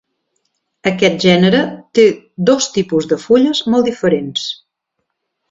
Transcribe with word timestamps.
Aquest 0.91 1.19
gènere 1.25 1.59
té 1.99 2.05
dos 2.51 2.69
tipus 2.79 3.09
de 3.13 3.21
fulles 3.27 3.61
molt 3.75 3.91
diferents. 3.93 4.49